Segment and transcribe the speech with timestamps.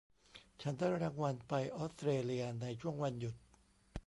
[0.61, 2.43] ฉันได้รางวัลไปออสเตรเลีย
[2.81, 3.35] ช่วงวันหยุด